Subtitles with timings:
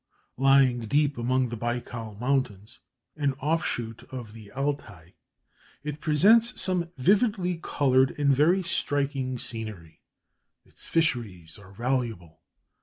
[0.39, 2.79] Lying deep among the Baikal mountains,
[3.15, 5.11] an offshoot of the Altai,
[5.83, 10.01] it presents some vividly coloured and very striking scenery.
[10.65, 12.41] Its fisheries are valuable.